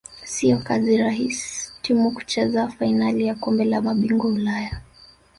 [0.31, 1.39] siyo kazi rahis
[1.81, 4.71] timu kucheza fainali ya kombe la mabingwa ulaya